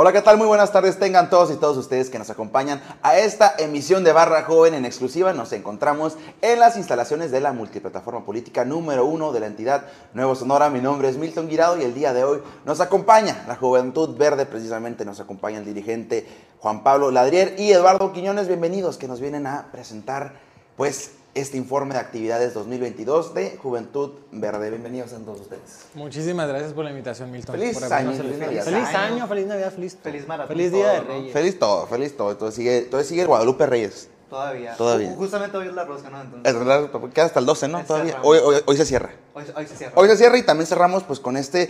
[0.00, 0.38] Hola, ¿qué tal?
[0.38, 0.96] Muy buenas tardes.
[0.96, 4.84] Tengan todos y todos ustedes que nos acompañan a esta emisión de Barra Joven en
[4.84, 5.32] exclusiva.
[5.32, 10.36] Nos encontramos en las instalaciones de la multiplataforma política número uno de la entidad Nuevo
[10.36, 10.70] Sonora.
[10.70, 14.46] Mi nombre es Milton Guirado y el día de hoy nos acompaña la Juventud Verde,
[14.46, 16.28] precisamente nos acompaña el dirigente
[16.60, 18.46] Juan Pablo Ladrier y Eduardo Quiñones.
[18.46, 20.34] Bienvenidos que nos vienen a presentar
[20.76, 24.70] pues este informe de actividades 2022 de Juventud Verde.
[24.70, 25.86] Bienvenidos a todos ustedes.
[25.94, 27.58] Muchísimas gracias por la invitación, Milton.
[27.58, 29.26] Feliz por año, feliz, feliz feliz, año.
[29.26, 31.00] feliz Navidad, feliz, Feliz maratón, feliz Día de.
[31.00, 31.32] Reyes.
[31.32, 32.30] Feliz todo, feliz todo.
[32.32, 34.08] Entonces sigue, entonces sigue Guadalupe Reyes.
[34.28, 34.76] Todavía.
[34.76, 35.14] Todavía.
[35.16, 36.20] Justamente hoy es la rosca, ¿no?
[36.20, 37.84] Entonces, queda hasta el 12, ¿no?
[37.84, 38.18] Todavía.
[38.22, 39.10] hoy, hoy se cierra.
[39.32, 39.92] hoy, hoy se cierra.
[39.96, 41.68] Hoy se cierra y también cerramos pues con este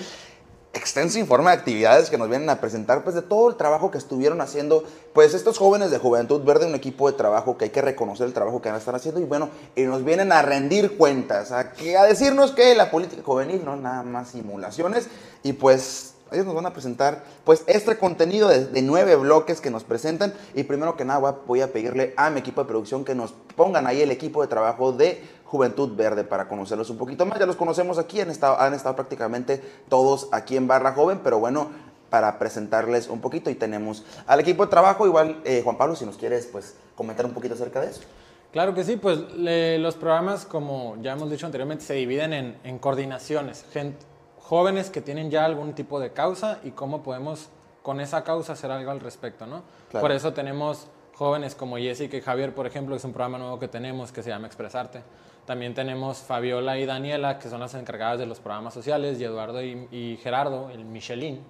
[0.75, 3.99] extenso informe de actividades que nos vienen a presentar pues de todo el trabajo que
[3.99, 7.83] estuvieron haciendo pues estos jóvenes de Juventud Verde, un equipo de trabajo que hay que
[7.83, 10.97] reconocer el trabajo que van a estar haciendo y bueno, y nos vienen a rendir
[10.97, 15.09] cuentas, a, a decirnos que la política juvenil no nada más simulaciones
[15.43, 19.85] y pues ellos nos van a presentar pues este contenido de, nueve bloques que nos
[19.85, 23.33] presentan y primero que nada voy a- pedirle a mi equipo de producción que nos
[23.57, 27.39] pongan ahí el equipo de trabajo de Juventud Verde para conocerlos un poquito más.
[27.39, 31.39] Ya los conocemos aquí, han estado, han estado prácticamente todos aquí en Barra Joven, pero
[31.39, 31.71] bueno,
[32.11, 36.05] para presentarles un poquito y tenemos al equipo de trabajo, igual eh, Juan Pablo, si
[36.07, 38.01] nos quieres pues comentar un poquito acerca de eso.
[38.53, 42.79] Claro que sí, pues los programas, como ya hemos dicho anteriormente, se dividen en, en
[42.79, 43.67] coordinaciones.
[43.73, 43.95] Gen-
[44.49, 47.51] jóvenes que tienen ya algún tipo de causa y cómo podemos
[47.83, 49.63] con esa causa hacer algo al respecto, ¿no?
[49.91, 50.03] Claro.
[50.03, 53.59] Por eso tenemos jóvenes como Jessica y Javier, por ejemplo, que es un programa nuevo
[53.59, 55.03] que tenemos que se llama Expresarte.
[55.45, 59.63] También tenemos Fabiola y Daniela, que son las encargadas de los programas sociales, y Eduardo
[59.63, 61.43] y, y Gerardo, el Michelin,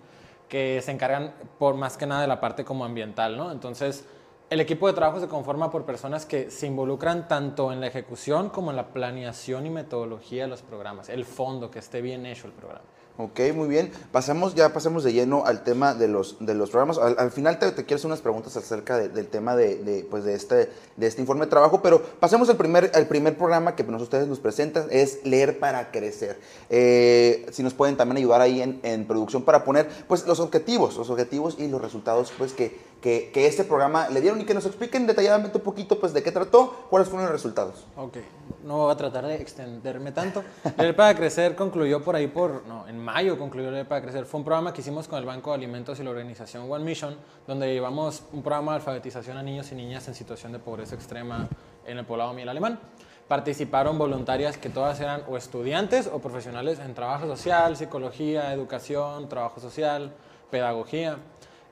[0.49, 3.53] que se encargan por más que nada de la parte como ambiental, ¿no?
[3.53, 4.07] Entonces,
[4.51, 8.49] el equipo de trabajo se conforma por personas que se involucran tanto en la ejecución
[8.49, 12.47] como en la planeación y metodología de los programas, el fondo, que esté bien hecho
[12.47, 12.85] el programa.
[13.21, 13.91] Ok, muy bien.
[14.13, 16.99] Pasamos, ya pasamos de lleno al tema de los, de los programas.
[16.99, 20.05] Al, al final te, te quiero hacer unas preguntas acerca de- del tema de, de,
[20.09, 23.75] pues de, este, de este informe de trabajo, pero pasemos al primer, al primer programa
[23.75, 26.39] que nos, ustedes nos presentan, es Leer para Crecer.
[26.71, 30.97] Eh, si nos pueden también ayudar ahí en, en producción para poner pues, los objetivos,
[30.97, 34.55] los objetivos y los resultados pues, que, que, que este programa le dieron y que
[34.55, 37.87] nos expliquen detalladamente un poquito pues, de qué trató, cuáles fueron los resultados.
[37.97, 38.19] Ok,
[38.65, 40.43] no voy a tratar de extenderme tanto.
[40.77, 44.25] Leer para Crecer concluyó por ahí por, no, en mayo concluyó Leer para Crecer.
[44.25, 47.17] Fue un programa que hicimos con el Banco de Alimentos y la organización One Mission,
[47.47, 51.49] donde llevamos un programa de alfabetización a niños y niñas en situación de pobreza extrema
[51.87, 52.81] en el poblado Miel Alemán.
[53.29, 59.61] Participaron voluntarias que todas eran o estudiantes o profesionales en trabajo social, psicología, educación, trabajo
[59.61, 60.13] social,
[60.51, 61.19] pedagogía.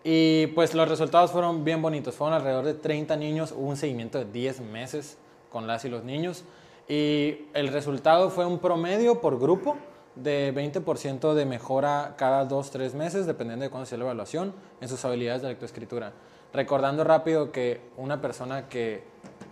[0.09, 2.15] Y pues los resultados fueron bien bonitos.
[2.15, 5.19] Fueron alrededor de 30 niños, hubo un seguimiento de 10 meses
[5.51, 6.45] con las y los niños.
[6.87, 9.77] Y el resultado fue un promedio por grupo
[10.15, 15.05] de 20% de mejora cada 2-3 meses, dependiendo de cuándo sea la evaluación, en sus
[15.05, 16.13] habilidades de lectoescritura.
[16.53, 19.03] Recordando rápido que una persona que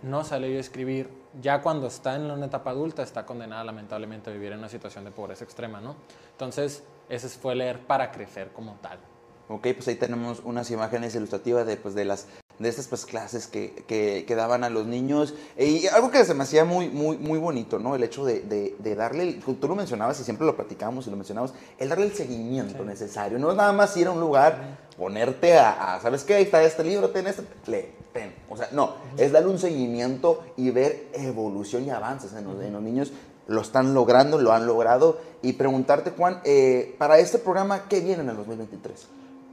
[0.03, 1.09] no sabe escribir,
[1.41, 5.03] ya cuando está en una etapa adulta, está condenada lamentablemente a vivir en una situación
[5.03, 5.97] de pobreza extrema, ¿no?
[6.31, 8.99] Entonces, ese fue leer para crecer como tal.
[9.47, 12.27] Ok, pues ahí tenemos unas imágenes ilustrativas de, pues, de las
[12.59, 15.33] de estas pues, clases que, que, que daban a los niños.
[15.57, 17.95] Y algo que se me hacía muy, muy, muy bonito, ¿no?
[17.95, 21.17] El hecho de, de, de darle, tú lo mencionabas y siempre lo platicamos y lo
[21.17, 23.39] mencionamos, el darle el seguimiento necesario.
[23.39, 26.35] No es nada más ir a un lugar, ponerte a, a, ¿sabes qué?
[26.35, 28.33] Ahí está este libro, ten este, lee, ten.
[28.49, 32.73] O sea, no, es darle un seguimiento y ver evolución y avances en los, en
[32.73, 33.11] los niños.
[33.47, 35.19] Lo están logrando, lo han logrado.
[35.43, 39.07] Y preguntarte, Juan, eh, para este programa, ¿qué viene en el 2023?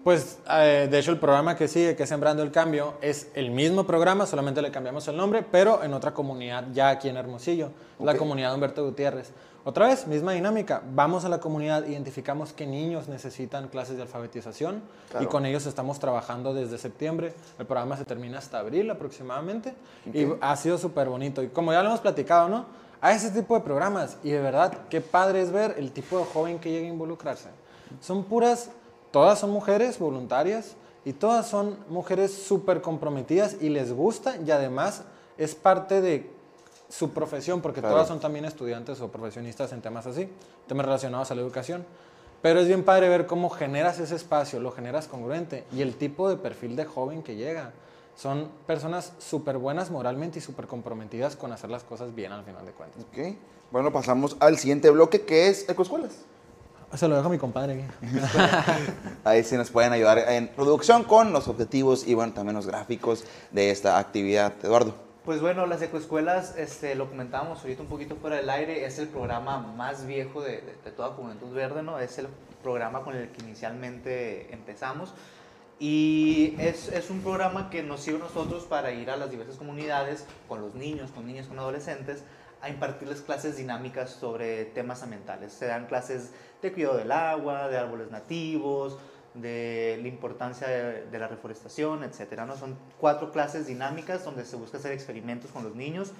[0.05, 3.53] Pues, eh, de hecho, el programa que sigue, que es Sembrando el Cambio, es el
[3.53, 7.71] mismo programa, solamente le cambiamos el nombre, pero en otra comunidad ya aquí en Hermosillo,
[8.01, 9.31] la comunidad de Humberto Gutiérrez.
[9.65, 14.83] Otra vez, misma dinámica, vamos a la comunidad, identificamos qué niños necesitan clases de alfabetización
[15.09, 15.25] Claro.
[15.25, 17.33] y con ellos estamos trabajando desde septiembre.
[17.61, 19.73] El programa se termina hasta abril aproximadamente
[20.13, 21.45] y ha sido súper bonito.
[21.45, 22.67] Y como ya lo hemos platicado, ¿no?
[23.01, 26.25] A ese tipo de programas y de verdad, qué padre es ver el tipo de
[26.25, 27.51] joven que llega a involucrarse.
[28.01, 28.71] Son puras
[29.12, 30.75] Todas son mujeres voluntarias
[31.05, 35.03] y todas son mujeres súper comprometidas y les gusta y además
[35.39, 36.31] es parte de
[36.89, 37.95] su profesión porque Claro.
[37.97, 40.28] todas son también estudiantes o profesionistas en temas así,
[40.66, 41.84] temas relacionados a la educación.
[42.42, 46.28] Pero es bien padre ver cómo generas ese espacio, lo generas congruente y el tipo
[46.28, 47.72] de perfil de joven que llega.
[48.16, 52.66] Son personas súper buenas moralmente y súper comprometidas con hacer las cosas bien al final
[52.66, 53.03] de cuentas.
[53.04, 53.36] Ok.
[53.71, 56.13] Bueno, pasamos al siguiente bloque que es ecoescuelas.
[56.94, 57.84] Se lo dejo a mi compadre.
[57.84, 58.06] aquí.
[59.24, 63.24] Ahí sí nos pueden ayudar en producción con los objetivos y bueno, también los gráficos
[63.50, 64.53] de esta actividad.
[64.62, 64.94] Eduardo.
[65.24, 69.06] Pues bueno, las ecoescuelas, este, lo comentábamos ahorita un poquito fuera del aire, es el
[69.09, 71.98] programa más viejo de, de- de toda Juventud Verde, ¿no?
[72.00, 72.27] Es el
[72.62, 75.15] programa con el que inicialmente empezamos.
[75.78, 79.56] Y es, es, un programa que nos sirve a nosotros para ir a las diversas
[79.56, 82.22] comunidades con los niños, con niños, con adolescentes,
[82.62, 85.53] a impartirles clases dinámicas sobre temas ambientales.
[85.53, 86.30] Se dan clases
[86.62, 88.98] de cuidado del agua, de árboles nativos,
[89.34, 92.42] de la importancia de, la reforestación, etc.
[92.47, 92.56] ¿no?
[92.56, 96.12] Son cuatro clases dinámicas donde se busca hacer experimentos con los niños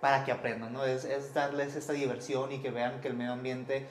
[0.00, 0.72] para que aprendan.
[0.72, 0.84] ¿no?
[0.84, 3.86] Es, es darles esta diversión y que vean que el medio ambiente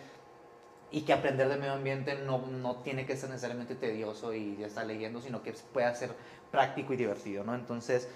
[0.92, 4.68] y que aprender del medio ambiente no, no, tiene que ser necesariamente tedioso y ya
[4.68, 6.12] estar leyendo, sino que pueda ser
[6.52, 7.56] práctico y divertido, ¿no?
[7.56, 8.08] Entonces,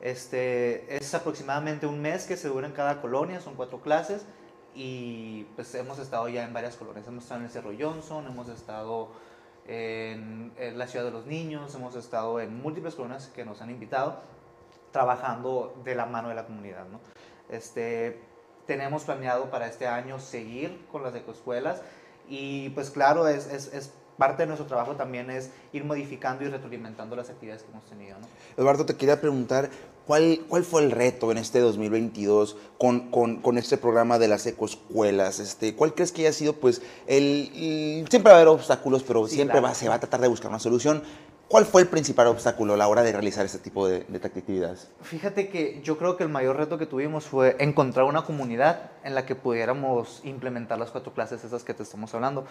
[0.00, 4.24] este, es aproximadamente un mes que se dura en cada colonia, son cuatro clases,
[4.74, 8.48] y pues hemos estado ya en varias colonias, hemos estado en el Cerro Johnson, hemos
[8.48, 9.10] estado
[9.66, 14.20] en, la Ciudad de los Niños, hemos estado en múltiples colonias que nos han invitado,
[14.92, 17.00] trabajando de la mano de la comunidad, ¿no?
[17.48, 18.20] Este,
[18.66, 21.82] tenemos planeado para este año seguir con las ecoescuelas,
[22.28, 27.16] y pues claro, es, es, parte de nuestro trabajo también es ir modificando y retroalimentando
[27.16, 28.18] las actividades que hemos tenido.
[28.18, 28.26] ¿no?
[28.56, 29.70] Eduardo, te quería preguntar,
[30.06, 34.44] ¿cuál, ¿cuál fue el reto en este 2022 con, con, con este programa de las
[34.46, 35.38] ecoescuelas?
[35.38, 39.36] Este, ¿Cuál crees que haya sido, pues, el, siempre va a haber obstáculos, pero sí,
[39.36, 39.68] siempre claro.
[39.68, 41.02] va, se va a tratar de buscar una solución?
[41.48, 44.90] ¿Cuál fue el principal obstáculo a la hora de realizar este tipo de, de, actividades?
[45.00, 49.14] Fíjate que yo creo que el mayor reto que tuvimos fue encontrar una comunidad en
[49.14, 52.44] la que pudiéramos implementar las cuatro clases esas que te estamos hablando.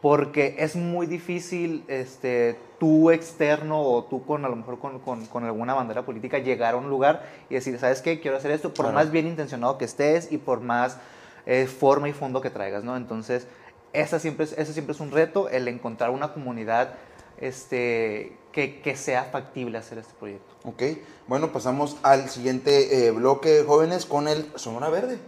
[0.00, 5.26] Porque es muy difícil este, tú externo o tú con a lo mejor con, con,
[5.26, 8.18] con alguna bandera política llegar a un lugar y decir, ¿sabes qué?
[8.18, 8.94] Quiero hacer esto, por claro.
[8.94, 10.96] más bien intencionado que estés y por más
[11.44, 12.96] eh, forma y fondo que traigas, ¿no?
[12.96, 13.46] Entonces,
[13.92, 16.94] esa siempre, es, ese siempre es un reto, el encontrar una comunidad
[17.40, 20.54] este, que, que, sea factible hacer este proyecto.
[20.64, 20.82] Ok,
[21.26, 25.18] bueno, pasamos al siguiente eh, bloque, jóvenes, con el Sonora Verde.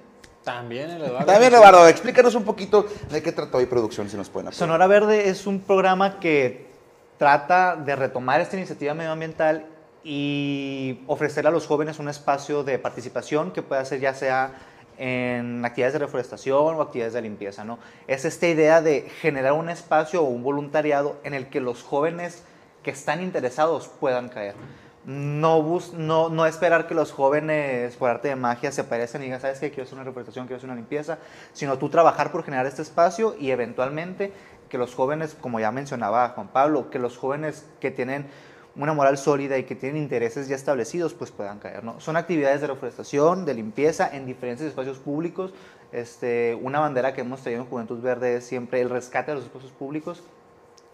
[0.44, 1.26] También el Eduardo.
[1.26, 4.58] También Eduardo, explícanos un poquito de qué trata hoy producción, si nos pueden apoyar.
[4.58, 6.70] Sonora Verde es un programa que
[7.18, 9.66] trata de retomar esta iniciativa medioambiental
[10.02, 14.54] y ofrecer a los jóvenes un espacio de participación que pueda ser ya sea
[15.00, 17.78] en actividades de reforestación o actividades de limpieza, ¿no?
[18.06, 22.44] Es esta idea de generar un espacio o un voluntariado en el que los jóvenes
[22.82, 24.54] que están interesados puedan caer.
[25.06, 29.24] No, bus, no, no esperar que los jóvenes por arte de magia se aparezcan y
[29.24, 29.70] digan, ¿sabes qué?
[29.70, 31.16] Quiero hacer una reforestación, quiero hacer una limpieza,
[31.54, 34.34] sino tú trabajar por generar este espacio y eventualmente
[34.68, 38.26] que los jóvenes, como ya mencionaba Juan Pablo, que los jóvenes que tienen
[38.76, 41.84] una moral sólida y que tienen intereses ya establecidos, pues puedan caer.
[41.84, 42.00] ¿no?
[42.00, 45.52] Son actividades de reforestación, de limpieza en diferentes espacios públicos.
[45.92, 49.44] Este, una bandera que hemos tenido en Juventud Verde es siempre el rescate de los
[49.44, 50.22] espacios públicos.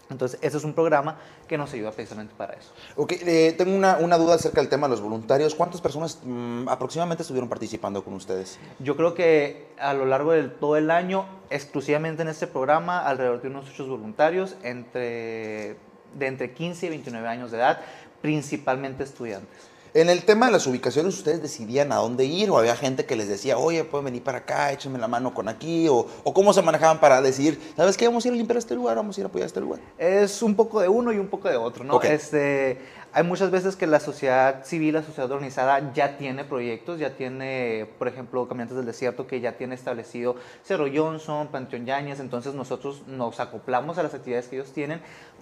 [0.09, 2.71] Entonces, ese es un programa que nos ayuda precisamente para eso.
[2.95, 5.53] Ok, eh, tengo una, una, duda acerca del tema de los voluntarios.
[5.53, 8.57] ¿Cuántas personas mmm, aproximadamente estuvieron participando con ustedes?
[8.79, 13.41] Yo creo que a lo largo de todo el año, exclusivamente en este programa, alrededor
[13.41, 15.75] de unos 8 voluntarios, entre
[16.17, 17.79] de entre 15 y 29 años de edad,
[18.21, 19.77] principalmente estudiantes.
[19.93, 22.51] En el tema de las ubicaciones, ¿ustedes decidían a dónde ir?
[22.51, 25.47] ¿O había gente que les decía, oye, pueden venir para acá, échenme la mano con
[25.47, 25.87] aquí?
[25.87, 28.05] ¿O, o cómo se manejaban para decir, ¿sabes qué?
[28.05, 29.79] Vamos a ir a limpiar este lugar, vamos a ir a apoyar este lugar?
[29.97, 31.95] Es un poco de uno y un poco de otro, ¿no?
[31.95, 32.11] Okay.
[32.11, 32.79] Este,
[33.17, 37.89] hay muchas veces que la sociedad civil, la sociedad organizada ya tiene proyectos, ya tiene,
[37.97, 43.07] por ejemplo, Caminantes del Desierto, que ya tiene establecido Cerro Johnson, Panteón Yáñez, entonces nosotros
[43.07, 44.99] nos acoplamos a las actividades que ellos tienen,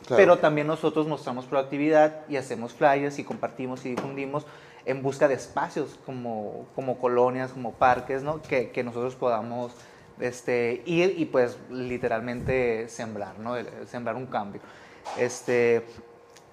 [0.07, 0.15] claro.
[0.15, 4.45] pero también nosotros mostramos proactividad y hacemos flyers y compartimos y difundimos
[4.85, 8.41] en busca de espacios como, como colonias, como parques, ¿no?
[8.41, 9.73] que, que nosotros podamos
[10.21, 13.55] este, ir y pues literalmente sembrar, ¿no?
[13.85, 14.61] sembrar un cambio.
[15.17, 15.85] Este,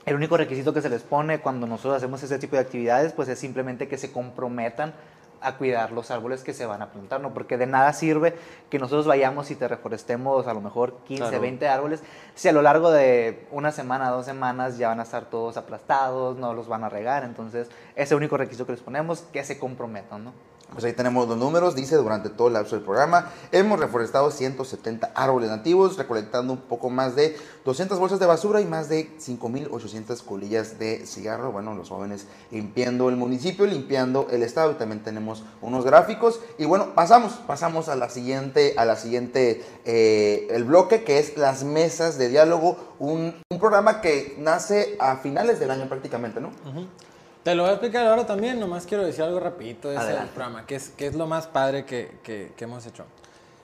[0.04, 3.28] el único requisito que se les pone cuando nosotros hacemos ese tipo de actividades, pues
[3.28, 4.94] es simplemente que se comprometan
[5.42, 7.34] a cuidar los árboles que se van a plantar, ¿no?
[7.34, 8.34] Porque de nada sirve
[8.70, 11.40] que nosotros vayamos y te reforestemos a lo mejor 15, claro.
[11.40, 12.02] 20 árboles,
[12.34, 16.36] si a lo largo de una semana, dos semanas ya van a estar todos aplastados,
[16.36, 20.24] no los van a regar, entonces ese único requisito que les ponemos, que se comprometan,
[20.24, 20.32] ¿no?
[20.72, 25.12] Pues ahí tenemos los números, dice durante todo el lapso del programa, hemos reforestado 170
[25.14, 30.22] árboles nativos, recolectando un poco más de 200 bolsas de basura y más de 5.800
[30.24, 31.52] colillas de cigarro.
[31.52, 36.40] Bueno, los jóvenes limpiando el municipio, limpiando el estado también tenemos unos gráficos.
[36.58, 41.36] Y bueno, pasamos, pasamos a la siguiente, a la siguiente, eh, el bloque que es
[41.36, 46.48] las mesas de diálogo, un, un, programa que nace a finales del año prácticamente, ¿no?
[46.48, 47.11] Uh.
[47.42, 50.64] Te lo voy a explicar ahora también, nomás quiero decir algo rapidito de ese programa,
[50.64, 53.04] que es, que es lo más padre que, que, que, hemos hecho.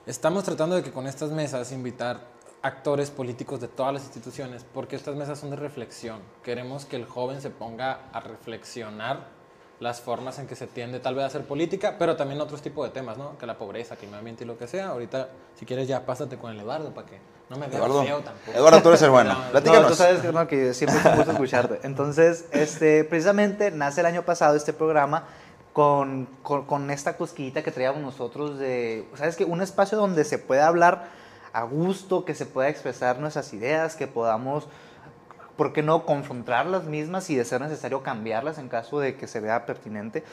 [0.05, 2.19] Estamos tratando de que con estas mesas invitar
[2.61, 6.19] actores políticos de todas las instituciones, porque estas mesas son de reflexión.
[6.43, 9.38] Queremos que el joven se ponga a reflexionar
[9.79, 12.85] las formas en que se tiende tal vez a hacer política, pero también otros tipos
[12.85, 13.37] de temas, ¿no?
[13.37, 14.89] Que la pobreza, que el medio ambiente y lo que sea.
[14.89, 17.17] Ahorita, si quieres, ya pásate con el Eduardo para que
[17.49, 18.57] no me veas Eduardo, feo tampoco.
[18.57, 19.33] Eduardo, tú eres el bueno.
[19.33, 19.87] No, No, Platícanos.
[19.87, 21.79] tú sabes hermano, que siempre es un gusto escucharte.
[21.83, 25.23] Entonces, este, precisamente nace el año pasado este programa
[25.71, 29.45] con, con, con esta cosquillita que traíamos nosotros de, ¿sabes qué?
[29.45, 31.07] Un espacio donde se pueda hablar
[31.53, 34.67] a gusto, que se pueda expresar nuestras ideas, que podamos,
[35.59, 39.27] ¿por qué no?, confrontar las mismas y de ser necesario cambiarlas en caso de que
[39.27, 40.23] se vea pertinente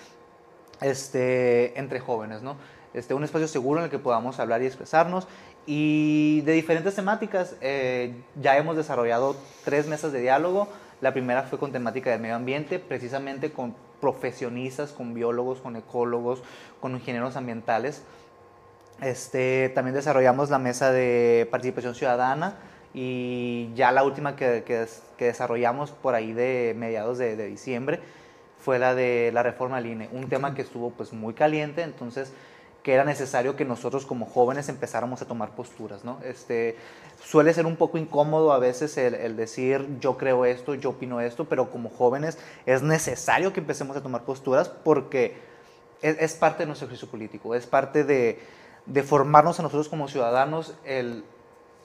[0.81, 2.55] este, entre jóvenes, ¿no?
[2.95, 5.27] Este, un espacio seguro en el que podamos hablar y expresarnos
[5.67, 7.57] y de diferentes temáticas.
[7.61, 10.69] eh, ya hemos desarrollado tres mesas de diálogo.
[11.01, 16.45] La primera fue con temática del medio ambiente, precisamente con profesionistas, con biólogos, con ecólogos,
[16.81, 18.01] con ingenieros ambientales.
[19.03, 22.61] Este, también desarrollamos la mesa de participación ciudadana
[22.97, 24.87] y ya la última que, que
[25.17, 28.01] que desarrollamos por ahí de mediados de, de diciembre
[28.59, 32.33] fue la de la reforma del INE, un tema que estuvo pues muy caliente, entonces
[32.83, 36.21] que era necesario que nosotros como jóvenes empezáramos a tomar posturas, ¿no?
[36.25, 36.77] Este,
[37.21, 41.21] suele ser un poco incómodo a veces el, el decir yo creo esto, yo opino
[41.21, 45.37] esto, pero como jóvenes es necesario que empecemos a tomar posturas porque
[46.01, 48.39] es, es parte de nuestro ejercicio político, es parte de,
[48.87, 51.25] de formarnos a nosotros como ciudadanos el,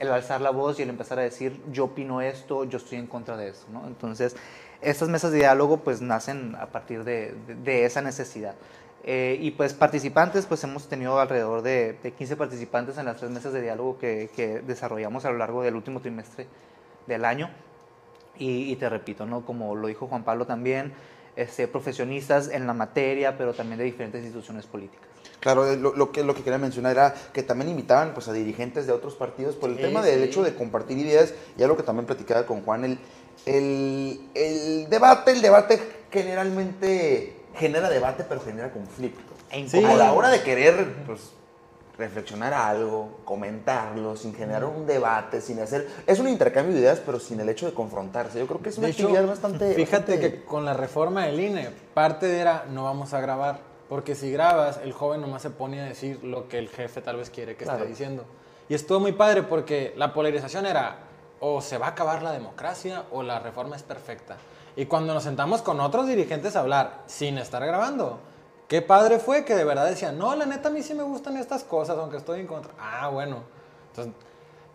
[0.02, 3.08] el alzar la voz y el empezar a decir yo opino esto, yo estoy en
[3.08, 3.68] contra de esto.
[3.88, 4.36] Entonces,
[4.82, 8.56] estas mesas de diálogo pues nacen a partir de, de- esa necesidad.
[9.04, 13.32] Eh, y pues participantes, pues hemos tenido alrededor de, de 15 participantes en las tres
[13.32, 14.30] mesas de diálogo que,
[14.66, 16.48] desarrollamos a lo largo del último trimestre
[17.08, 17.50] del año.
[18.40, 19.46] Y, y te repito, ¿no?
[19.46, 20.94] Como lo dijo Juan Pablo también,
[21.36, 25.11] este, profesionistas en la materia, pero también de diferentes instituciones políticas.
[25.42, 28.32] Claro, eh, lo, lo que, lo que quería mencionar era que también invitaban pues, a
[28.34, 31.76] dirigentes de otros partidos por el Sí, tema del hecho de compartir ideas y algo
[31.76, 33.00] que también platicaba con Juan, el,
[33.48, 35.82] el, el debate, el debate
[36.12, 39.34] generalmente genera debate pero genera conflicto.
[39.68, 39.84] Sí.
[39.84, 41.32] A la hora de querer pues,
[41.98, 45.88] reflexionar algo, comentarlo, sin generar un debate, sin hacer...
[46.08, 48.40] Es un intercambio de ideas pero sin el hecho de confrontarse.
[48.40, 49.74] Yo creo que es una De hecho, actividad bastante...
[49.74, 53.60] Fíjate bastante- que con la reforma del INE, parte era no vamos a grabar,
[53.92, 57.18] porque si grabas, el joven nomás se pone a decir lo que el jefe tal
[57.18, 57.80] vez quiere que Claro.
[57.80, 58.24] esté diciendo.
[58.70, 61.00] Y estuvo muy padre porque la polarización era
[61.42, 64.38] o se va a acabar la democracia o la reforma es perfecta.
[64.78, 68.22] Y cuando nos sentamos con otros dirigentes a hablar sin estar grabando,
[68.70, 71.36] qué padre fue que de verdad decían, no, la neta a mí sí me gustan
[71.36, 72.72] estas cosas, aunque estoy en contra.
[72.80, 73.40] Ah, bueno.
[73.90, 74.14] Entonces,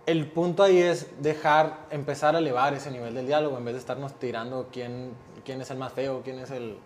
[0.04, 3.80] el punto ahí es dejar, empezar a elevar ese nivel del diálogo en vez de
[3.80, 6.76] estarnos tirando quién, quién es el más feo, quién es el,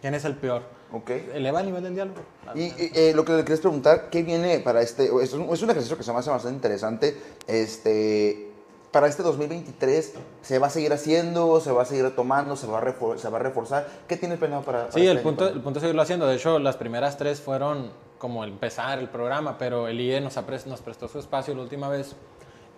[0.00, 0.62] quién es el peor.
[0.92, 1.10] Ok.
[1.34, 2.20] Eleva el nivel del diálogo.
[2.54, 5.10] Y y, eh, lo que le querías preguntar, ¿qué viene para este?
[5.22, 7.16] Es un, es un ejercicio que se me hace bastante interesante.
[7.46, 8.50] Este,
[8.92, 11.60] para este 2023, ¿se va a seguir haciendo?
[11.60, 12.56] ¿Se va a seguir retomando?
[12.56, 13.86] ¿Se va a, refor- se va a reforzar?
[14.08, 15.24] ¿Qué tiene planeado para, para Sí, este el año?
[15.24, 16.26] punto, el punto es seguirlo haciendo.
[16.26, 20.36] De hecho, las primeras tres fueron como empezar el programa, pero el IE nos,
[20.66, 22.14] nos prestó su espacio la última vez.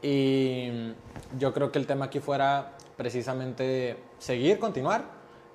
[0.02, 0.92] Y
[1.38, 5.02] yo creo que el tema aquí fuera precisamente seguir, continuar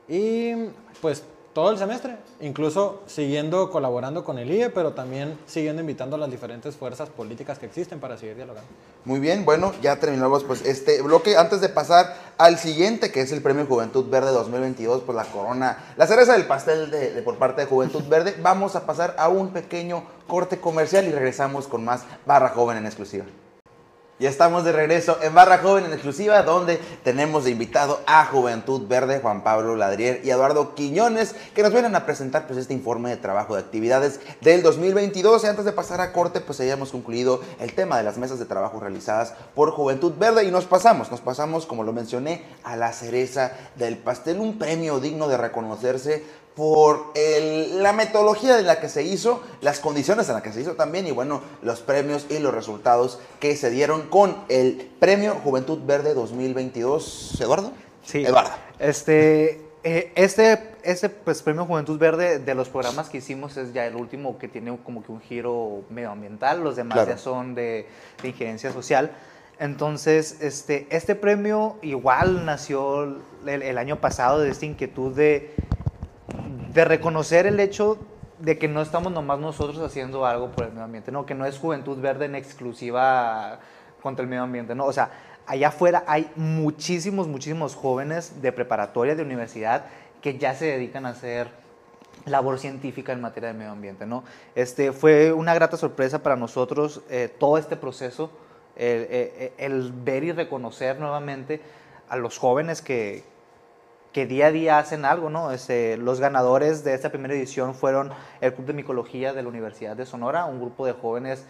[0.08, 0.54] y
[1.02, 1.24] pues
[1.54, 6.32] todo el semestre, incluso siguiendo colaborando con el IE, pero también siguiendo invitando a las
[6.32, 8.68] diferentes fuerzas políticas que existen para seguir dialogando.
[9.06, 11.38] Muy bien, bueno, ya terminamos pues este bloque.
[11.38, 15.78] Antes de pasar al siguiente, que es el Premio Juventud Verde 2022, pues la corona,
[15.96, 19.30] la cereza del pastel de, de- por parte de Juventud Verde, vamos a pasar a
[19.30, 23.26] un pequeño corte comercial y regresamos con más Barra Joven en exclusiva.
[24.24, 28.88] Ya estamos de regreso en Barra Joven en exclusiva, donde tenemos de invitado a Juventud
[28.88, 33.10] Verde, Juan Pablo Ladrier y Eduardo Quiñones, que nos vienen a presentar pues, este informe
[33.10, 35.44] de trabajo de actividades del 2022.
[35.44, 38.40] Y antes de pasar a corte, pues ya hemos concluido el tema de las mesas
[38.40, 42.78] de trabajo realizadas por Juventud Verde y nos pasamos, nos pasamos, como lo mencioné, a
[42.78, 46.24] la cereza del pastel, un premio digno de reconocerse
[46.56, 50.62] por el- la metodología en la que se hizo, las condiciones en las que se
[50.62, 55.36] hizo también y bueno, los premios y los resultados que se dieron con el Premio
[55.44, 57.40] Juventud Verde 2022.
[57.42, 57.72] ¿Eduardo?
[58.04, 58.24] Sí.
[58.26, 58.52] Eduardo.
[58.80, 63.86] Este, eh, este, este pues, premio Juventud Verde de los programas que hicimos es ya
[63.88, 67.12] el último que tiene como que un giro medioambiental, los demás Claro.
[67.12, 67.88] ya son de,
[68.22, 69.12] de injerencia social.
[69.60, 75.54] Entonces, este, este premio igual nació el, el año pasado de esta inquietud de,
[76.74, 77.98] de reconocer el hecho
[78.40, 81.46] de que no estamos nomás nosotros haciendo algo por el medio ambiente, no, que no
[81.46, 83.60] es Juventud Verde en exclusiva
[84.02, 85.12] contra el medio ambiente, no, o sea,
[85.46, 89.86] allá afuera hay muchísimos, muchísimos jóvenes de preparatoria, de universidad,
[90.22, 91.48] que ya se dedican a hacer
[92.26, 94.24] labor científica en materia de medio ambiente, ¿no?
[94.56, 98.32] Este, fue una grata sorpresa para nosotros eh, todo este proceso,
[98.76, 101.62] el, eh, el ver y reconocer nuevamente
[102.10, 103.24] a los jóvenes que,
[104.14, 105.52] que día a día hacen algo, ¿no?
[105.52, 109.96] Este, los ganadores de esta primera edición fueron el Club de Micología de la Universidad
[109.96, 111.46] de Sonora, un grupo de jóvenes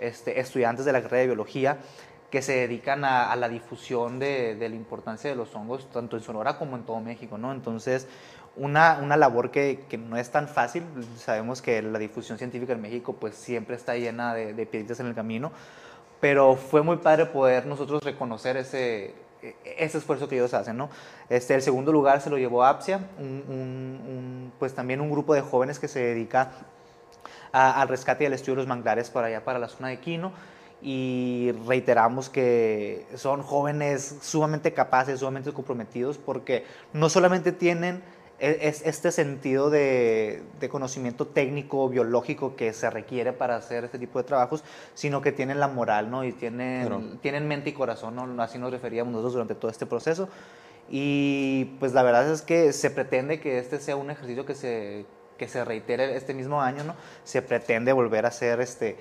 [0.00, 1.78] este, estudiantes de la carrera de biología
[2.28, 6.56] que se dedican a, la difusión de, la importancia de los hongos, tanto en Sonora
[6.56, 7.52] como en todo México, ¿no?
[7.52, 8.08] Entonces,
[8.56, 10.82] una, labor que, que, no es tan fácil,
[11.18, 15.08] sabemos que la difusión científica en México pues siempre está llena de, de piedritas en
[15.08, 15.52] el camino,
[16.20, 19.14] pero fue muy padre poder nosotros reconocer ese,
[19.64, 20.88] ese esfuerzo que ellos hacen, ¿no?
[21.28, 25.78] Este, el segundo lugar se lo llevó APSIA, un, pues también un grupo de jóvenes
[25.78, 26.52] que se dedica
[27.52, 30.32] al rescate y al estudio de los manglares para allá, para la zona de Quino,
[30.80, 38.02] y reiteramos que son jóvenes sumamente capaces, sumamente comprometidos, porque no solamente tienen
[38.42, 44.24] es este sentido de, conocimiento técnico, biológico que se requiere para hacer este tipo de
[44.24, 46.24] trabajos, sino que tienen la moral, ¿no?
[46.24, 48.42] Y tienen, tienen mente y corazón, ¿no?
[48.42, 50.28] Así nos referíamos nosotros durante todo este proceso.
[50.90, 55.06] Y pues la verdad es que se pretende que este sea un ejercicio que se,
[55.38, 56.96] que se reitere este mismo año, ¿no?
[57.22, 58.96] Se pretende volver a hacer este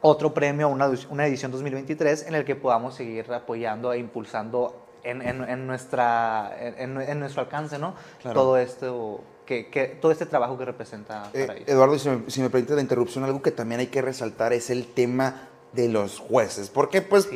[0.00, 5.22] otro premio, una, una edición 2023 en el que podamos seguir apoyando e impulsando en,
[5.22, 7.94] en, nuestra, en, nuestro alcance, ¿no?
[8.22, 12.50] Todo esto que, que, todo este trabajo que representa eh, Eduardo, si me, si me,
[12.50, 16.70] permite la interrupción, algo que también hay que resaltar es el tema de los jueces,
[16.70, 17.28] porque pues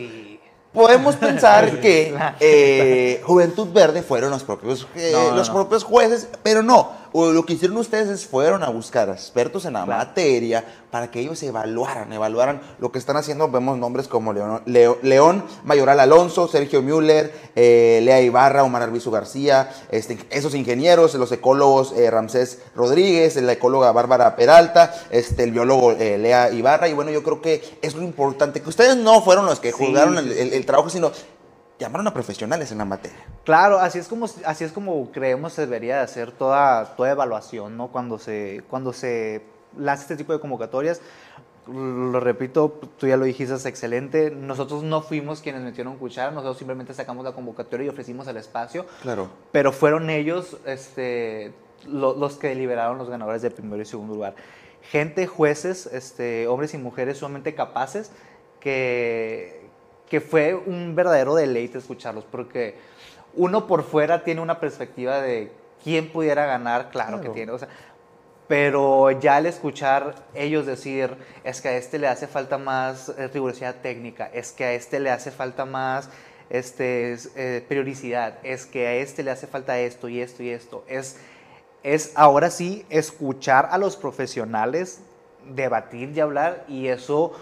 [0.72, 6.92] podemos pensar que eh, Juventud Verde fueron los propios, eh, los propios jueces, pero no,
[7.12, 11.42] lo que hicieron ustedes es fueron a buscar expertos en la materia para que ellos
[11.42, 13.50] evaluaran, evaluaran lo que están haciendo.
[13.50, 14.62] Vemos nombres como León,
[15.02, 21.32] León Mayoral Alonso, Sergio Müller, eh, Lea Ibarra, Omar Arbizu García, este, esos ingenieros, los
[21.32, 26.88] ecólogos eh, Ramsés Rodríguez, la ecóloga Bárbara Peralta, este, el biólogo eh, Lea Ibarra.
[26.88, 30.18] Y bueno, yo creo que es lo importante, que ustedes no fueron los que juzgaron
[30.18, 31.12] el trabajo, sino
[31.78, 33.18] llamaron a profesionales en la materia.
[33.44, 37.76] Claro, así es como, así es como creemos se debería de hacer toda, toda evaluación,
[37.76, 37.88] ¿no?
[37.88, 39.42] Cuando se, cuando se
[39.76, 41.00] lanza este tipo de convocatorias.
[41.66, 44.30] Lo repito, tú ya lo dijiste, es excelente.
[44.30, 48.87] Nosotros no fuimos quienes metieron cuchara, nosotros simplemente sacamos la convocatoria y ofrecimos el espacio.
[49.02, 49.28] Claro.
[49.52, 51.52] Pero fueron ellos este,
[51.87, 54.34] los que deliberaron los ganadores de primero y segundo lugar.
[54.80, 58.12] Gente, jueces, este, hombres y mujeres sumamente capaces
[58.60, 59.57] que
[60.08, 62.76] que fue un verdadero deleite escucharlos, porque
[63.34, 67.68] uno por fuera tiene una perspectiva de quién pudiera ganar, claro, que tiene, o sea,
[68.49, 73.28] pero ya al escuchar ellos decir, es que a este le hace falta más eh,
[73.28, 76.08] rigurosidad técnica, es que a este le hace falta más
[76.49, 80.82] este, eh, periodicidad, es que a este le hace falta esto y esto y esto,
[80.88, 81.18] es,
[81.82, 85.00] es ahora sí escuchar a los profesionales
[85.54, 87.32] debatir y hablar y eso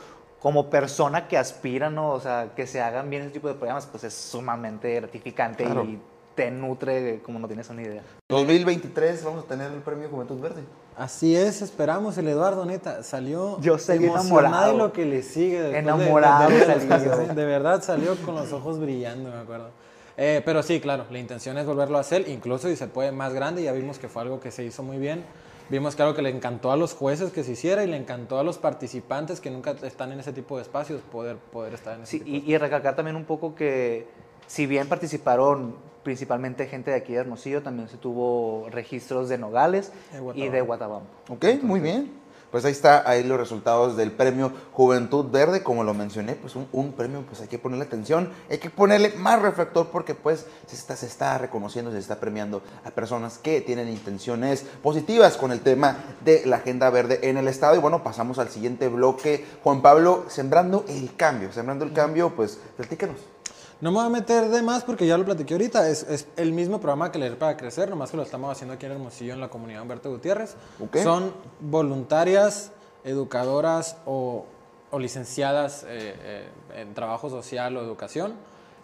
[0.40, 2.10] como persona que aspira, ¿no?
[2.10, 5.98] O sea, que se hagan bien ese tipo de programas, pues es sumamente gratificante y
[6.36, 8.02] te nutre como no tienes una idea.
[8.28, 10.62] 2023 vamos a tener el premio Juventud Verde.
[10.96, 12.16] Así es, esperamos.
[12.18, 15.76] El Eduardo, neta, salió Yo enamorado de lo que le sigue.
[15.76, 16.48] Enamorado.
[16.48, 19.70] De, de, verdad salió con los ojos brillando, me acuerdo.
[20.16, 23.34] Eh, pero sí, claro, la intención es volverlo a hacer, incluso si se puede más
[23.34, 23.62] grande.
[23.62, 25.24] Ya vimos que fue algo que se hizo muy bien.
[25.68, 28.38] Vimos que algo que le encantó a los jueces que se hiciera y le encantó
[28.38, 32.02] a los participantes que nunca están en ese tipo de espacios poder, poder estar en
[32.02, 34.06] ese sí, tipo y, y recalcar también un poco que
[34.46, 35.74] si bien participaron
[36.04, 39.92] principalmente gente de aquí de Hermosillo, también se tuvo registros de Nogales
[40.34, 41.08] y de Guatabampo.
[41.28, 42.25] Ok, muy bien
[42.56, 46.92] pues ahí está, ahí los resultados del premio Juventud Verde, como lo mencioné, pues un,
[46.92, 50.96] premio, pues hay que ponerle atención, hay que ponerle más reflector porque pues se está,
[50.96, 55.98] se está reconociendo, se está premiando a personas que tienen intenciones positivas con el tema
[56.24, 57.76] de la agenda verde en el Estado.
[57.76, 59.44] Y bueno, pasamos al siguiente bloque.
[59.62, 63.35] Juan Pablo, sembrando el cambio, sembrando el cambio, pues platícanos.
[63.80, 65.88] No me voy a meter de más porque ya lo platiqué ahorita.
[65.88, 68.86] Es, es el mismo programa que Leer para Crecer, nomás que lo estamos haciendo aquí
[68.86, 70.56] en Hermosillo, en la comunidad Humberto Gutiérrez.
[71.02, 72.72] Son voluntarias,
[73.04, 74.46] educadoras o,
[74.90, 78.34] o licenciadas eh, eh, en trabajo social o educación,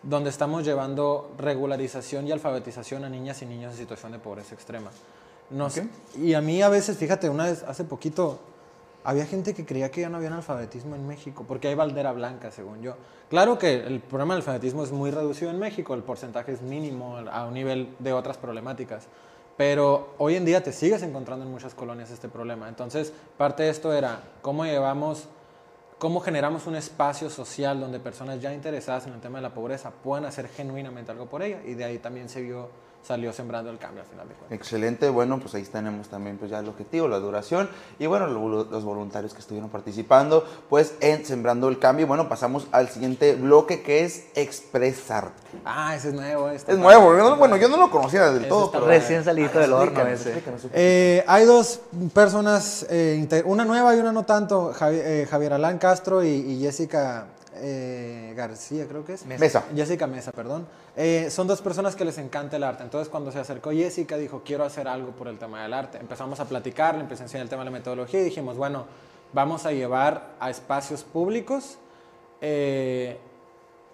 [0.03, 4.91] donde estamos llevando regularización y alfabetización a niñas y niños en situación de pobreza extrema.
[5.51, 5.81] Nos,
[6.19, 8.41] Y a mí a veces, fíjate, una vez, hace poquito,
[9.05, 12.51] había gente que creía que ya no había analfabetismo en México, porque hay bandera blanca,
[12.51, 12.95] según yo.
[13.29, 17.17] Claro que el problema del alfabetismo es muy reducido en México, el porcentaje es mínimo
[17.17, 19.09] a un nivel de otras problemáticas,
[19.57, 22.69] pero hoy en día te sigues encontrando en muchas colonias este problema.
[22.69, 25.29] Entonces, parte de esto era cómo llevamos,
[25.99, 29.91] cómo generamos un espacio social donde personas ya interesadas en el tema de la pobreza
[29.91, 32.69] puedan hacer genuinamente algo por ella, y de ahí también se vio
[33.03, 34.57] salió sembrando el cambio al final de cuentas.
[34.57, 38.65] Excelente, bueno, pues ahí tenemos también pues ya el objetivo, la duración y bueno, lo-
[38.65, 42.07] los voluntarios que estuvieron participando pues en Sembrando el Cambio.
[42.07, 45.31] Bueno, pasamos al siguiente bloque que es Expresar.
[45.65, 46.49] Ah, ese es nuevo.
[46.49, 48.87] Este Es nuevo, bueno, yo no lo conocía del Ese todo, está pero...
[48.91, 50.71] Recién salido del horno Explícanos, ese.
[50.73, 51.81] Eh, hay dos
[52.15, 56.61] personas, eh, una nueva y una no tanto, Javi- eh, Javier Alán Castro y, y
[56.61, 59.27] Jessica eh, García, creo que es.
[59.27, 59.65] Mesa.
[59.75, 60.67] Jessica Mesa, perdón.
[60.97, 62.83] Eh, son dos personas que les encanta el arte.
[62.83, 65.99] Entonces, cuando se acercó Jessica, dijo, quiero hacer algo por el tema del arte.
[65.99, 68.87] Empezamos a platicar, le empecé a enseñar el tema de la metodología y dijimos, bueno,
[69.33, 71.79] vamos a llevar a espacios públicos
[72.41, 73.19] eh,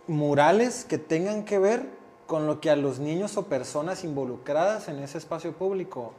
[0.06, 1.86] murales que tengan que ver
[2.26, 6.12] con lo que a los niños o personas involucradas en ese espacio público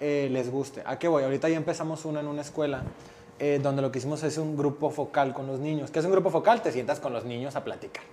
[0.00, 0.82] eh, les guste.
[0.84, 1.22] ¿A qué voy?
[1.22, 2.82] Ahorita ya empezamos una en una escuela
[3.38, 5.90] eh, donde lo que hicimos es un grupo focal con los niños.
[5.90, 6.62] ¿Qué es un grupo focal?
[6.62, 8.04] Te sientas con los niños a platicar.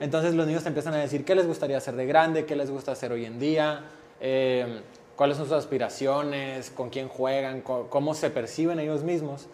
[0.00, 2.70] Entonces los niños te empiezan a decir qué les gustaría hacer de grande, qué les
[2.70, 3.82] gusta hacer hoy en día,
[4.20, 4.80] eh,
[5.16, 9.46] cuáles son sus aspiraciones, con quién juegan, cómo se perciben ellos mismos.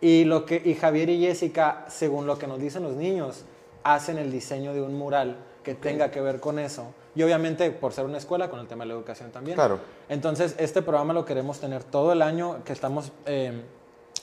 [0.00, 3.44] Y, lo que, y Javier y Jessica, según lo que nos dicen los niños,
[3.82, 6.86] hacen el diseño de un mural que tenga que ver con eso.
[7.14, 9.56] Y obviamente, por ser una escuela, con el tema de la educación también.
[9.56, 9.80] Claro.
[10.08, 13.60] Entonces, este programa lo queremos tener todo el año, que estamos eh,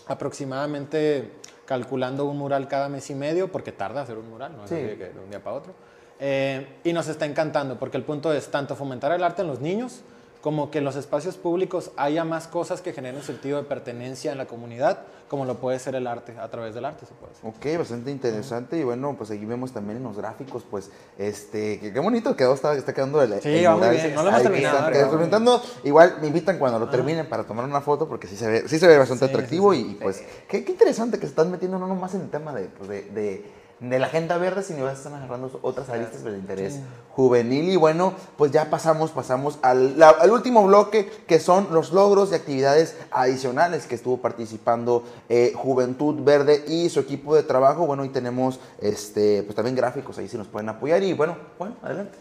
[0.07, 1.31] aproximadamente
[1.65, 4.75] calculando un mural cada mes y medio, porque tarda hacer un mural, no es Sí.
[4.75, 5.73] así de que de un día para otro.
[6.19, 9.59] Eh, y nos está encantando, porque el punto es tanto fomentar el arte en los
[9.59, 10.01] niños,
[10.45, 14.37] como que en los espacios públicos haya más cosas que generen sentido de pertenencia en
[14.37, 17.49] la comunidad, como lo puede ser el arte, a través del arte se puede hacer.
[17.49, 21.99] Ok, bastante interesante y bueno, pues aquí vemos también en los gráficos, pues, este, qué
[21.99, 23.95] bonito quedó, está, está quedando el, Sí, el va muy mural.
[23.95, 25.61] bien, no lo hemos terminado, presentando.
[25.83, 28.77] Igual me invitan cuando lo terminen para tomar una foto porque sí se ve, sí
[28.77, 31.49] se ve bastante Sí, atractivo sí, y, y, pues, qué, qué interesante que se están
[31.49, 34.85] metiendo no nomás en el tema de, pues, de, de- de la agenda verde, sino
[34.85, 36.79] ya están agarrando otras aristas de interés
[37.11, 41.91] juvenil y bueno, pues ya pasamos, pasamos al, la- al último bloque que son los
[41.91, 47.85] logros y actividades adicionales que estuvo participando eh, Juventud Verde y su equipo de trabajo.
[47.85, 51.75] Bueno, y tenemos este, pues también gráficos ahí si nos pueden apoyar y bueno, bueno,
[51.81, 52.17] adelante.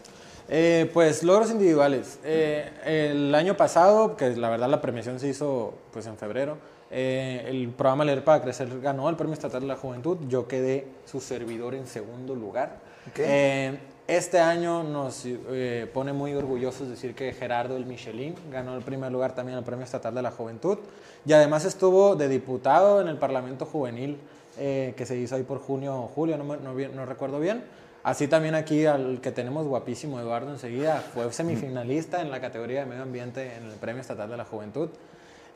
[0.47, 2.19] Eh, pues logros individuales.
[2.23, 6.57] Eh, el año pasado, que la verdad la premiación se hizo pues en febrero,
[6.91, 10.17] eh, el programa Leer para Crecer ganó el Premio Estatal de la Juventud.
[10.27, 12.79] Yo quedé su servidor en segundo lugar.
[13.17, 18.83] Eh, este año nos eh, pone muy orgullosos decir que Gerardo el Michelin ganó el
[18.83, 20.79] primer lugar también el Premio Estatal de la Juventud
[21.25, 24.17] y además estuvo de diputado en el Parlamento Juvenil
[24.55, 27.63] que se hizo ahí por junio o julio, no, no recuerdo bien.
[28.05, 32.85] Así también aquí al que tenemos guapísimo Eduardo enseguida, fue semifinalista en la categoría de
[32.85, 34.89] medio ambiente en el Premio Estatal de la Juventud.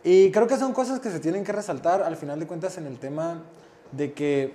[0.04, 2.86] Y creo que son cosas que se tienen que resaltar al final de cuentas en
[2.86, 3.42] el tema
[3.92, 4.54] de que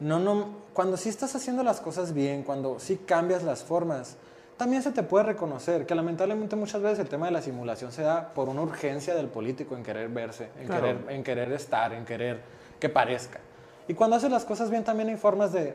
[0.00, 4.16] no, no, cuando sí estás haciendo las cosas bien, cuando sí cambias las formas,
[4.56, 8.02] también se te puede reconocer que lamentablemente muchas veces el tema de la simulación se
[8.02, 10.82] da por una urgencia del político en querer verse, en, Claro.
[10.82, 12.40] querer, en querer estar, en querer
[12.78, 13.40] que parezca.
[13.88, 15.74] Y cuando haces las cosas bien también hay formas de,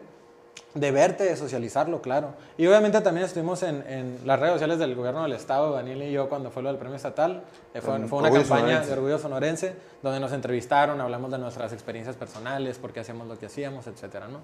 [0.74, 2.30] de verte, de socializarlo, claro.
[2.58, 6.12] Y obviamente también estuvimos en, en las redes sociales del gobierno del estado, Daniel y
[6.14, 7.44] yo, cuando fue lo del premio estatal.
[7.74, 8.88] Eh, fue, fue una Orgullo campaña Sonorense.
[8.88, 13.38] de orgullo sonorense, donde nos entrevistaron, hablamos de nuestras experiencias personales, por qué hacíamos lo
[13.38, 14.40] que hacíamos, etcétera, ¿no?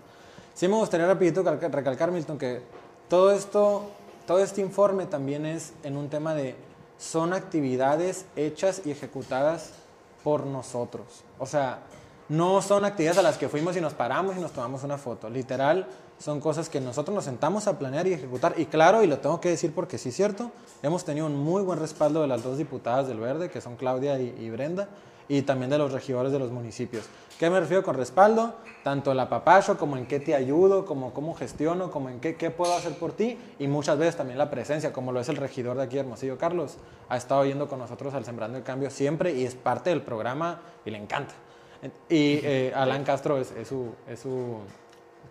[0.54, 2.62] Sí me gustaría rapidito calca- recalcar, Milton, que
[3.08, 3.90] todo esto,
[4.26, 6.56] todo este informe también es en un tema de
[6.98, 9.72] son actividades hechas y ejecutadas
[10.24, 11.06] por nosotros.
[11.40, 11.80] O sea,
[12.28, 15.30] no son actividades a las que fuimos y nos paramos y nos tomamos una foto.
[15.30, 15.88] Literal,
[16.20, 18.56] son cosas que nosotros nos sentamos a planear y ejecutar.
[18.58, 20.52] Y claro, y lo tengo que decir porque sí es cierto,
[20.82, 24.20] hemos tenido un muy buen respaldo de las dos diputadas del Verde, que son Claudia
[24.20, 24.90] y, y Brenda,
[25.30, 27.06] y también de los regidores de los municipios.
[27.38, 28.56] ¿Qué me refiero con respaldo?
[28.84, 32.50] Tanto el apapacho, como en qué te ayudo, como cómo gestiono, como en qué, qué
[32.50, 35.78] puedo hacer por ti, y muchas veces también la presencia, como lo es el regidor
[35.78, 36.78] de aquí, Hermosillo Carlos,
[37.10, 40.62] ha estado yendo con nosotros al Sembrando el Cambio siempre y es parte del programa
[40.84, 41.36] y le encanta.
[42.10, 44.58] Y eh, Alan Castro es, es su, es su,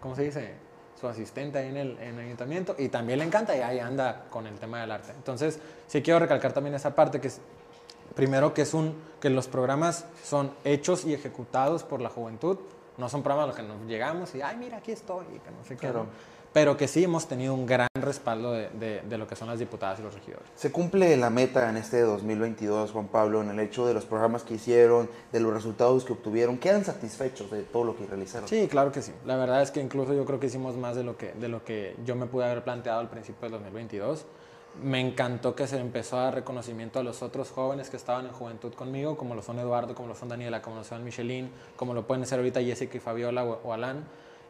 [0.00, 0.65] ¿cómo se dice?
[1.00, 4.24] Su asistente ahí en el, en el ayuntamiento y también le encanta y ahí anda
[4.30, 5.12] con el tema del arte.
[5.12, 7.40] Entonces, sí quiero recalcar también esa parte que es,
[8.14, 12.58] primero que es un, que los programas son hechos y ejecutados por la juventud,
[12.96, 15.50] no son programas a los que nos llegamos y, ay, mira, aquí estoy, y que
[15.50, 15.92] no sé qué.
[16.56, 19.58] Pero que sí hemos tenido un gran respaldo de, de- de lo que son las
[19.58, 20.46] diputadas y los regidores.
[20.54, 24.42] Se cumple la meta en este 2022, Juan Pablo, en el hecho de los programas
[24.42, 26.56] que hicieron, de los resultados que obtuvieron.
[26.56, 28.48] ¿Quedan satisfechos de todo lo que realizaron?
[28.48, 29.12] Sí, claro que sí.
[29.26, 31.62] La verdad es que incluso yo creo que hicimos más de lo que, de lo
[31.62, 34.24] que yo me pude haber planteado al principio del 2022.
[34.82, 38.32] Me encantó que se empezó a dar reconocimiento a los otros jóvenes que estaban en
[38.32, 41.92] juventud conmigo, como lo son Eduardo, como lo son Daniela, como lo son Michelin, como
[41.92, 44.04] lo pueden ser ahorita Jessica y Fabiola o Alan.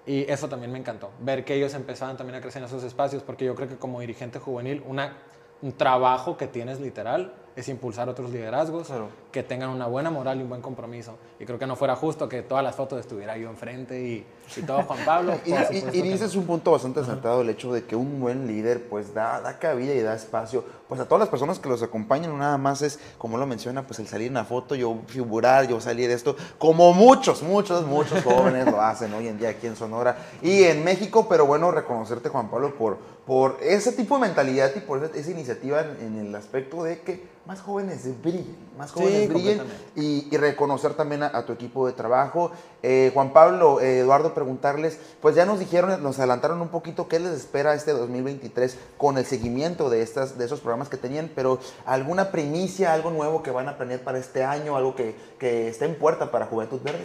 [0.07, 3.23] Y eso también me encantó, ver que ellos empezaban también a crecer en esos espacios,
[3.25, 5.17] porque yo creo que como dirigente juvenil, una
[5.63, 9.09] un trabajo que tienes literal es impulsar otros liderazgos Claro.
[9.33, 11.17] que tengan una buena moral y un buen compromiso.
[11.41, 14.61] Y creo que no fuera justo que todas las fotos estuviera yo enfrente y, y
[14.63, 15.33] todo Juan Pablo.
[15.47, 16.43] Y, y- y dices no.
[16.43, 19.95] un punto bastante acertado, el hecho de que un buen líder pues da, da cabida
[19.95, 23.39] y da espacio pues a todas las personas que los acompañan, nada más es, como
[23.39, 26.93] lo menciona, pues el salir en la foto, yo figurar, yo salir de esto, como
[26.93, 31.27] muchos, muchos, muchos jóvenes lo hacen hoy en día aquí en Sonora y en México,
[31.29, 35.31] pero bueno, reconocerte Juan Pablo por, por ese tipo de mentalidad y por esa, esa
[35.31, 39.63] iniciativa en, en el aspecto de que más jóvenes brillen, más Sí, jóvenes brillen
[39.95, 42.51] y, y reconocer también a, a tu equipo de trabajo.
[42.83, 47.21] Eh, Juan Pablo, eh, Eduardo, preguntarles, pues ya nos dijeron, nos adelantaron un poquito qué
[47.21, 51.59] les espera este 2023 con el seguimiento de, estas, de esos programas que tenían, pero
[51.85, 55.87] alguna primicia, algo nuevo que van a planear para este año, algo que, que esté
[55.87, 57.05] en puerta para Juventud Verde.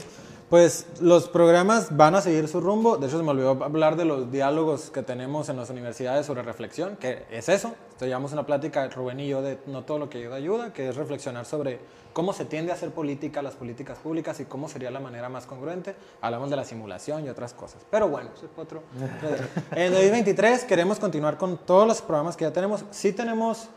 [0.52, 2.98] Pues los programas van a seguir su rumbo.
[2.98, 6.42] De hecho, se me olvidó hablar de los diálogos que tenemos en las universidades sobre
[6.42, 7.74] reflexión, que es eso.
[8.02, 10.98] Llevamos una plática, Rubén y yo, de no todo lo que ayuda ayuda, que es
[10.98, 11.80] reflexionar sobre
[12.12, 15.46] cómo se tiende a hacer política, las políticas públicas y cómo sería la manera más
[15.46, 15.96] congruente.
[16.20, 17.86] Hablamos de la simulación y otras cosas.
[17.90, 18.84] Pero bueno, eso es otro.
[19.72, 22.84] En 2023 queremos continuar con todos los programas que ya tenemos.
[22.92, 23.70] Sí tenemos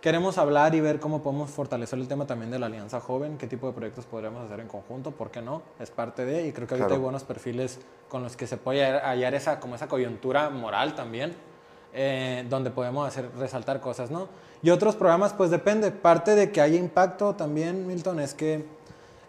[0.00, 3.48] Queremos hablar y ver cómo podemos fortalecer el tema también de la Alianza Joven, qué
[3.48, 5.62] tipo de proyectos podríamos hacer en conjunto, ¿por qué no?
[5.80, 6.94] Es parte de, y creo que ahorita Claro.
[6.94, 11.34] hay buenos perfiles con los que se puede hallar, esa, como esa coyuntura moral también,
[11.92, 14.28] eh, donde podemos hacer, resaltar cosas, ¿no?
[14.62, 18.66] Y otros programas, pues depende, parte de que haya impacto también, Milton, es que,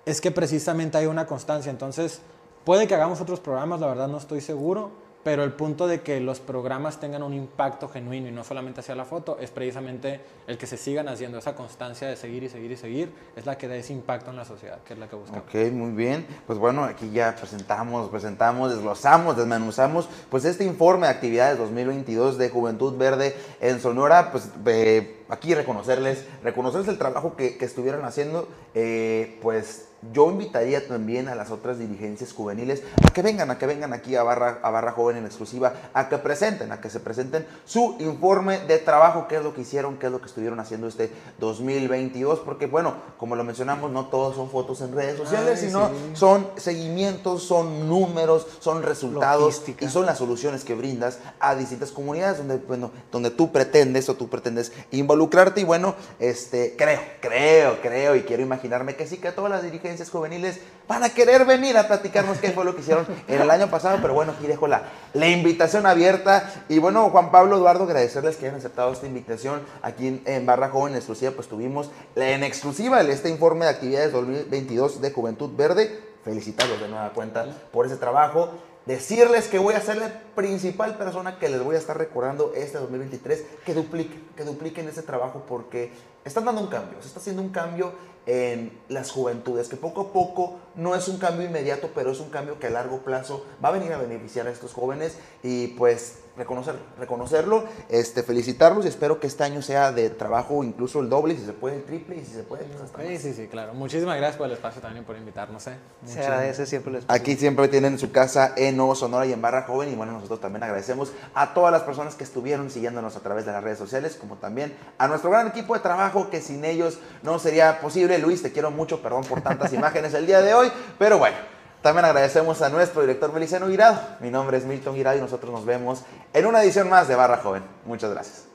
[0.06, 2.22] es que precisamente hay una constancia, entonces
[2.64, 4.92] puede que hagamos otros programas, la verdad no estoy seguro,
[5.30, 8.96] pero el punto de que los programas tengan un impacto genuino y no solamente hacia
[8.96, 12.72] la foto es precisamente el que se sigan haciendo esa constancia de seguir y seguir
[12.72, 15.16] y seguir es la que da ese impacto en la sociedad que es la que
[15.16, 16.26] buscamos Ok, muy bien.
[16.48, 22.50] Pues bueno, aquí ya presentamos, presentamos, desglosamos, desmenuzamos, pues este informe de actividades 2022 de
[22.50, 28.48] Juventud Verde en Sonora, pues eh, aquí reconocerles, reconocerles el trabajo que, que estuvieron haciendo,
[28.74, 33.66] eh, pues yo invitaría también a las otras dirigencias juveniles a que vengan, a que
[33.66, 37.00] vengan aquí a Barra, a Barra Joven en exclusiva, a que presenten, a que se
[37.00, 40.60] presenten su informe de trabajo, qué es lo que hicieron, qué es lo que estuvieron
[40.60, 45.60] haciendo este 2022, porque bueno, como lo mencionamos, no todos son fotos en redes sociales,
[45.62, 45.94] Ay, sino sí.
[46.14, 49.86] son seguimientos, son números, son resultados Logística.
[49.86, 54.16] y son las soluciones que brindas a distintas comunidades donde, bueno, donde tú pretendes o
[54.16, 59.32] tú pretendes involucrarte y bueno, este, creo, creo, creo y quiero imaginarme que sí, que
[59.32, 63.06] todas las dirigencias juveniles van a querer venir a platicarnos qué fue lo que hicieron
[63.28, 66.52] en el año pasado, pero bueno, aquí dejo la, invitación abierta.
[66.70, 70.70] Y bueno, Juan Pablo, Eduardo, agradecerles que hayan aceptado esta invitación aquí en, en Barra
[70.70, 76.00] Joven en exclusiva, pues tuvimos en exclusiva este informe de actividades 2022 de Juventud Verde,
[76.24, 78.52] felicitarlos de nueva cuenta por ese trabajo.
[78.86, 82.80] Decirles que voy a ser la principal persona que les voy a estar recordando este
[82.80, 85.92] 2023, que dupliquen, que dupliquen ese trabajo porque
[86.24, 87.92] están dando un cambio, se está haciendo un cambio
[88.30, 92.30] en las juventudes, que poco a poco no es un cambio inmediato, pero es un
[92.30, 96.20] cambio que a largo plazo va a venir a beneficiar a estos jóvenes y pues
[96.40, 101.36] reconocerlo, reconocerlo, este, felicitarlos y espero que este año sea de trabajo incluso el doble,
[101.36, 103.22] si se puede el triple y si se puede pues hasta sí más.
[103.22, 105.78] sí sí claro muchísimas gracias por el espacio también y por invitarnos ¿eh?
[106.06, 107.22] Se agradece siempre el espacio.
[107.22, 109.92] Aquí siempre tienen su casa en Nuevo Sonora y en Barra Joven.
[109.92, 113.52] Y bueno, nosotros también agradecemos a todas las personas que estuvieron siguiéndonos a través de
[113.52, 117.40] las redes sociales, como también a nuestro gran equipo de trabajo, que sin ellos no
[117.40, 118.18] sería posible.
[118.18, 121.59] Luis, te quiero mucho, perdón por tantas imágenes el día de hoy, pero bueno.
[121.82, 124.00] También agradecemos a nuestro director Beliceno Guirado.
[124.20, 127.38] Mi nombre es Milton Guirado y nosotros nos vemos en una edición más de Barra
[127.38, 127.64] Joven.
[127.86, 128.49] Muchas gracias.